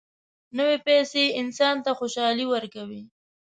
نوې 0.57 0.77
پیسې 0.87 1.23
انسان 1.41 1.75
ته 1.85 1.91
خوشالي 1.99 2.45
ورکوي 2.49 3.01